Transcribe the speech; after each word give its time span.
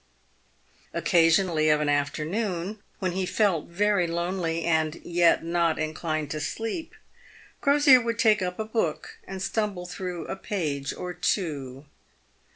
Occasionally 0.95 1.69
of 1.69 1.79
an 1.79 1.87
afternoon, 1.87 2.81
when 2.97 3.11
he 3.11 3.27
felt 3.27 3.67
very 3.67 4.07
lonely, 4.07 4.63
and 4.65 4.95
yet 5.05 5.43
not 5.43 5.77
inclined 5.77 6.31
to 6.31 6.39
sleep, 6.39 6.95
Crosier 7.61 8.01
would 8.01 8.17
take 8.17 8.41
up 8.41 8.57
a 8.57 8.65
book 8.65 9.19
and 9.27 9.43
stumble 9.43 9.85
through 9.85 10.25
a 10.25 10.35
page 10.35 10.91
or 10.91 11.13
two. 11.13 11.85